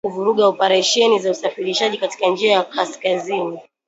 [0.03, 3.59] linaweza kuvuruga oparesheni za usafirishaji katika njia ya kaskazini